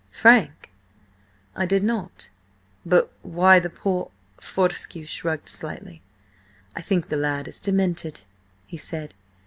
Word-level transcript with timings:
"Frank? 0.09 0.71
I 1.55 1.67
did 1.67 1.83
not–but 1.83 3.11
why 3.21 3.59
the 3.59 3.69
'poor'?" 3.69 4.09
Fortescue 4.37 5.05
shrugged 5.05 5.47
slightly. 5.47 6.01
"I 6.75 6.81
think 6.81 7.09
the 7.09 7.17
lad 7.17 7.47
is 7.47 7.61
demented," 7.61 8.21
he 8.65 8.77
said. 8.77 9.13